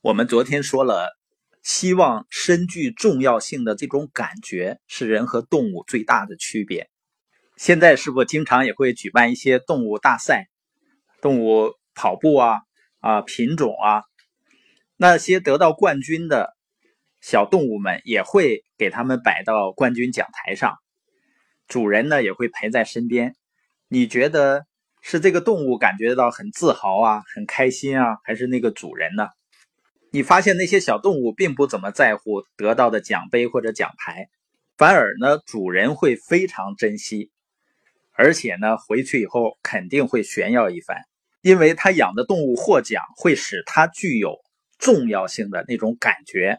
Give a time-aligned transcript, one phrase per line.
[0.00, 1.18] 我们昨天说了，
[1.60, 6.88] 希望深具重要性的这种感觉是人和动物最大的区别。
[7.56, 10.46] 现在是不是经常也会举办一些动物大赛，
[11.20, 12.60] 动物跑步啊
[13.00, 14.04] 啊品种啊，
[14.96, 16.56] 那些得到冠军的
[17.20, 20.76] 小动物们也会给他们摆到冠军讲台上，
[21.66, 23.34] 主人呢也会陪在身边。
[23.88, 24.64] 你觉得
[25.02, 29.26] 是这个动物感觉到很自豪啊，很开心啊，还是那个主人呢？
[30.18, 34.28] 你发现那些小动物并不怎么在乎得到的奖杯或者奖牌，
[34.76, 37.30] 反而呢，主人会非常珍惜，
[38.14, 41.02] 而且呢，回去以后肯定会炫耀一番，
[41.40, 44.38] 因为他养的动物获奖会使他具有
[44.76, 46.58] 重要性的那种感觉。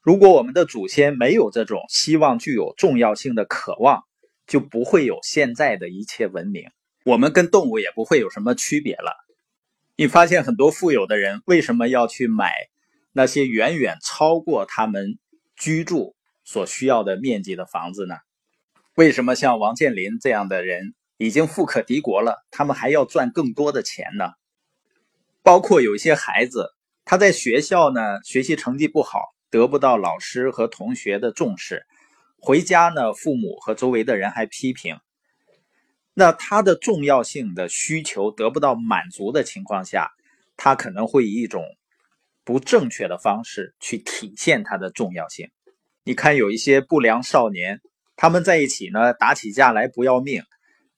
[0.00, 4.04] 如果我们的祖先没有这种希望具有重要性的渴望，
[4.46, 6.70] 就不会有现在的一切文明，
[7.04, 9.23] 我们跟动物也不会有什么区别了。
[9.96, 12.52] 你发现很多富有的人为什么要去买
[13.12, 15.20] 那些远远超过他们
[15.56, 18.16] 居住所需要的面积的房子呢？
[18.96, 24.30] 为什么像王健林这样的人已经富可敌国了，他们还要赚更多的钱呢？
[25.44, 26.72] 包括有一些孩子，
[27.04, 31.86] 他在学校呢学习成绩不好，得不到老师和同学的重视，
[32.40, 34.98] 回家呢父母和周围的人还批评。
[36.16, 40.12] 那他的重要性的需求得不到满足的情况下，
[40.56, 41.64] 他可能会以一种
[42.44, 45.50] 不正确的方式去体现他的重要性。
[46.04, 47.80] 你看，有一些不良少年，
[48.14, 50.44] 他们在一起呢打起架来不要命，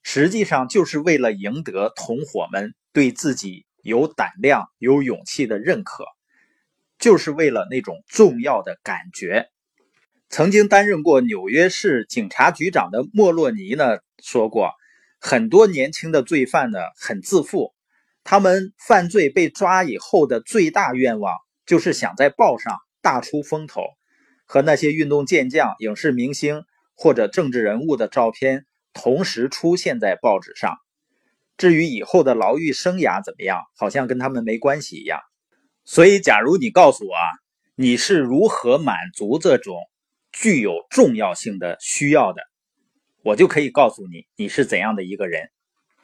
[0.02, 6.04] 实际上就是为了赢得同伙们对自己有胆量、有勇气的认可，
[6.98, 9.48] 就是为了那种重要的感觉。
[10.28, 14.72] 曾经担任过纽约市警察局长的莫洛尼呢说过。
[15.20, 17.74] 很多年轻的罪犯呢，很自负。
[18.24, 23.82] 他们犯罪被抓以后的最大愿望，就是想在报上大出风头，
[24.44, 30.76] 和那些运动健将、影视明星或者政治人物的照片同时出现在报纸上。
[31.56, 35.20] 至于以后的牢狱生涯怎么样，好像跟他们没关系一样。
[35.84, 37.24] 所以，假如你告诉我啊，
[37.76, 39.76] 你是如何满足这种
[40.32, 42.42] 具有重要性的需要的？
[43.26, 45.50] 我就可以告诉你，你是怎样的一个人。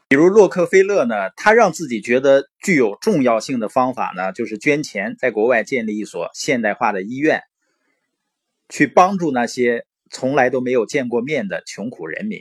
[0.09, 7.45] 比如洛克菲勒呢，他让自己觉得具有重要性的方法呢，就是捐钱，在国外建立一所现代化的医院，
[8.69, 12.41] 去帮助那些从来都没有见过面的穷苦人民。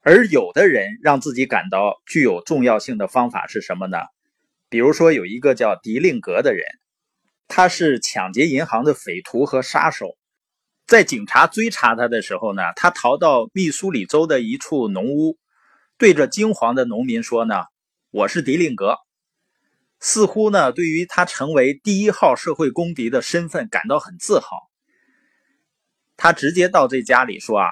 [0.00, 3.98] 而有的人让自己感到具有重要性的方法是什么呢？
[4.70, 6.64] 比如说有一个叫迪令格的人，
[7.46, 10.16] 他是抢劫银行的匪徒和杀手。
[10.88, 15.36] 在警察追查他的时候呢，他逃到密苏里州的一处农屋，
[15.98, 17.64] 对着惊惶的农民说：“呢，
[18.10, 18.96] 我是迪令格。”
[20.00, 24.48] 似乎呢，对于他成为第一号社会公敌的身份感到很自豪。
[26.16, 27.68] 他直接到这家里说：“啊，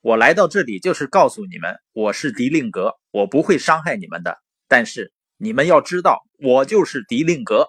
[0.00, 4.38] 我来到这里就是告诉你们，我是迪令格，我不会伤害你们的。
[4.66, 7.66] 但是你们要知道，我就是迪令格。”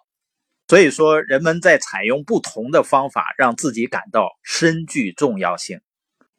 [0.71, 5.81] 所以说，人们在采用不同的方法，让自己感到深具重要性。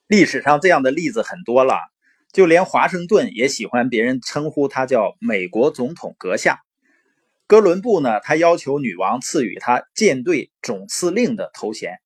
[0.06, 1.74] 历史上这样的例子很多了，
[2.32, 6.60] 就连华盛顿也喜欢别人称呼他叫“美国总统阁下”。
[7.46, 11.98] 哥伦布呢，他要求女王赐予他舰队总司令的头衔。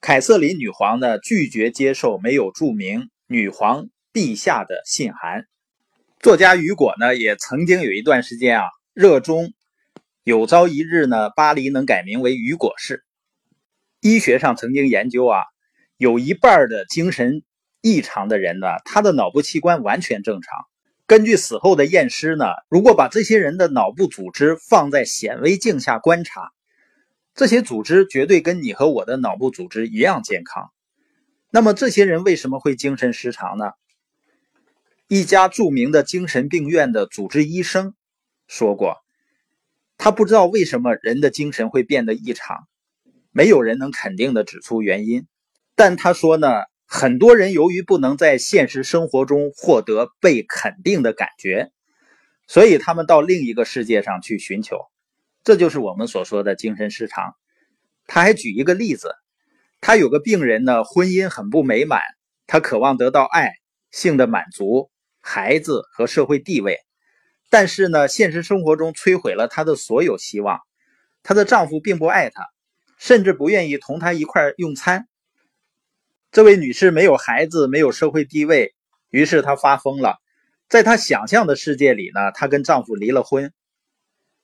[0.00, 5.44] 凯瑟琳女皇呢，拒绝接受没有注明“女皇陛下”的信函。
[6.18, 9.52] 作家雨果呢，也曾经有一段时间啊，热衷。
[10.24, 13.04] 有朝一日呢，巴黎能改名为雨果市。
[14.00, 15.42] 医学上曾经研究啊，
[15.98, 17.42] 有一半的精神
[17.82, 20.64] 异常的人呢，他的脑部器官完全正常。
[21.06, 26.52] 根据死后的验尸呢，如果把这些人的脑部组织放在显微镜下观察，
[27.34, 30.70] 这些组织绝对跟你和我的脑部组织一样健康。
[31.50, 33.72] 那么这些人为什么会精神失常呢？
[35.06, 37.94] 一家著名的精神病院的主治医生
[38.48, 39.03] 说过。
[40.04, 42.68] 他不知道为什么人的精神会变得异常，
[43.30, 45.26] 没有人能肯定的指出原因。
[45.74, 46.46] 但他说呢，
[46.84, 51.70] 很多人由于不能在现实生活中获得被肯定的感觉，
[52.46, 54.76] 所以他们到另一个世界上去寻求，
[55.42, 57.34] 这就是我们所说的精神失常。
[58.06, 59.14] 他还举一个例子，
[59.80, 62.02] 他有个病人呢，婚姻很不美满，
[62.46, 63.54] 他渴望得到爱、
[63.90, 64.90] 性的满足、
[65.22, 66.83] 孩子和社会地位。
[67.54, 70.58] 但是呢，现实生活中摧毁了她的所有希望。
[71.22, 72.48] 她的丈夫并不爱她，
[72.98, 75.06] 甚至不愿意同她一块用餐。
[76.32, 78.74] 这位女士没有孩子，没有社会地位，
[79.08, 80.16] 于是她发疯了。
[80.68, 83.52] 在她想象的世界里呢，她跟丈夫离了婚。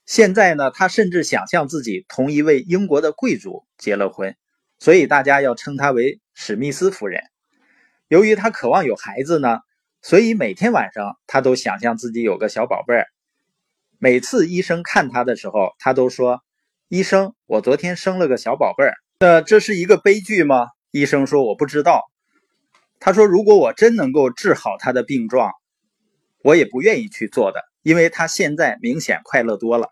[0.05, 4.37] 现在呢，她甚至想象自己同一位英国的贵族结了婚，
[4.79, 7.21] 所以大家要称她为史密斯夫人。
[8.07, 9.59] 由于她渴望有孩子呢，
[10.01, 13.07] 所以每天晚上他都想象自己有个小宝贝儿。
[13.99, 16.41] 每次医生看他的时候，他都说
[16.89, 20.67] ：“医生，我昨天生了个小宝贝儿。”那这是一个悲剧吗？
[20.89, 22.09] 医生说：“我不知道。”
[22.99, 25.51] 他说：“如果我真能够治好他的病状，
[26.43, 29.89] 我也不愿意去做的，因为他现在明显快乐多了。”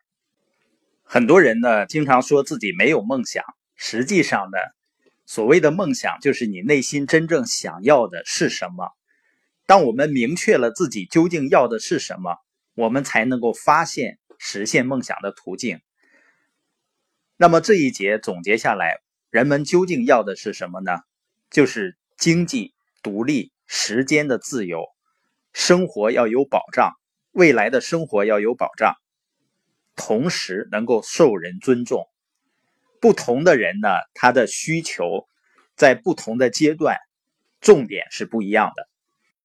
[1.05, 3.43] 很多人呢，经常说自己没有梦想，
[3.75, 4.57] 实际上呢。
[5.27, 8.89] 所谓的梦想，就是你内心真正想要的是什么。
[9.69, 12.37] 当我们明确了自己究竟要的是什么，
[12.73, 15.79] 我们才能够发现实现梦想的途径。
[17.37, 18.97] 那么这一节总结下来，
[19.29, 20.97] 人们究竟要的是什么呢？
[21.51, 22.73] 就是经济
[23.03, 24.87] 独立、时间的自由、
[25.53, 26.93] 生活要有保障、
[27.29, 28.95] 未来的生活要有保障，
[29.95, 32.07] 同时能够受人尊重。
[32.99, 35.27] 不同的人呢，他的需求
[35.75, 36.97] 在不同的阶段，
[37.61, 38.88] 重点是不一样的。